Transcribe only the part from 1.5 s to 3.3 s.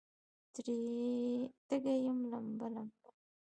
تږې یم لمبه، لمبه